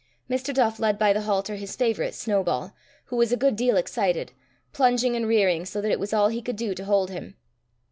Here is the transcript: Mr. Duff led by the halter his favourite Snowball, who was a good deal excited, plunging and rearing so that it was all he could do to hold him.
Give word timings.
Mr. 0.27 0.51
Duff 0.51 0.79
led 0.79 0.97
by 0.97 1.13
the 1.13 1.21
halter 1.21 1.57
his 1.57 1.75
favourite 1.75 2.15
Snowball, 2.15 2.73
who 3.05 3.15
was 3.15 3.31
a 3.31 3.37
good 3.37 3.55
deal 3.55 3.77
excited, 3.77 4.31
plunging 4.73 5.15
and 5.15 5.27
rearing 5.27 5.63
so 5.63 5.79
that 5.79 5.91
it 5.91 5.99
was 5.99 6.11
all 6.11 6.29
he 6.29 6.41
could 6.41 6.55
do 6.55 6.73
to 6.73 6.85
hold 6.85 7.11
him. 7.11 7.35